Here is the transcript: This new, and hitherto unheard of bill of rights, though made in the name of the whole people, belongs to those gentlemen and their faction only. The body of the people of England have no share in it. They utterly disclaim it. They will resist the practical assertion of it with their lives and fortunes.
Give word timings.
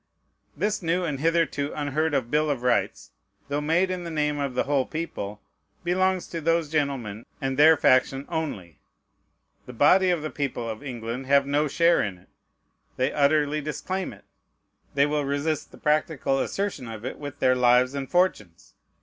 This 0.57 0.81
new, 0.81 1.03
and 1.05 1.19
hitherto 1.19 1.71
unheard 1.75 2.15
of 2.15 2.31
bill 2.31 2.49
of 2.49 2.63
rights, 2.63 3.11
though 3.49 3.61
made 3.61 3.91
in 3.91 4.03
the 4.03 4.09
name 4.09 4.39
of 4.39 4.55
the 4.55 4.63
whole 4.63 4.87
people, 4.87 5.43
belongs 5.83 6.25
to 6.29 6.41
those 6.41 6.71
gentlemen 6.71 7.23
and 7.39 7.55
their 7.55 7.77
faction 7.77 8.25
only. 8.27 8.79
The 9.67 9.73
body 9.73 10.09
of 10.09 10.23
the 10.23 10.31
people 10.31 10.67
of 10.67 10.81
England 10.81 11.27
have 11.27 11.45
no 11.45 11.67
share 11.67 12.01
in 12.01 12.17
it. 12.17 12.29
They 12.97 13.13
utterly 13.13 13.61
disclaim 13.61 14.11
it. 14.11 14.25
They 14.95 15.05
will 15.05 15.23
resist 15.23 15.71
the 15.71 15.77
practical 15.77 16.39
assertion 16.39 16.87
of 16.87 17.05
it 17.05 17.19
with 17.19 17.37
their 17.37 17.53
lives 17.53 17.93
and 17.93 18.09
fortunes. 18.09 18.73